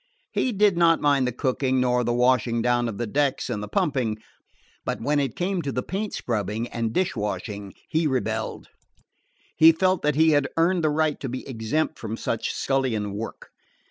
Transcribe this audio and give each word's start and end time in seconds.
He 0.31 0.51
did 0.51 0.77
not 0.77 0.99
mind 0.99 1.27
the 1.27 1.31
cooking, 1.31 1.79
nor 1.79 2.03
the 2.03 2.11
washing 2.11 2.63
down 2.63 2.89
of 2.89 2.97
the 2.97 3.05
decks 3.05 3.51
and 3.51 3.61
the 3.61 3.67
pumping; 3.67 4.17
but 4.83 4.99
when 4.99 5.19
it 5.19 5.35
came 5.35 5.61
to 5.61 5.71
the 5.71 5.83
paint 5.83 6.11
scrubbing 6.15 6.67
and 6.69 6.91
dishwashing 6.91 7.73
he 7.87 8.07
rebelled. 8.07 8.69
He 9.55 9.71
felt 9.71 10.01
that 10.01 10.15
he 10.15 10.31
had 10.31 10.49
earned 10.57 10.83
the 10.83 10.89
right 10.89 11.19
to 11.19 11.29
be 11.29 11.47
exempt 11.47 11.99
from 11.99 12.17
such 12.17 12.51
scullion 12.51 13.13
work. 13.13 13.51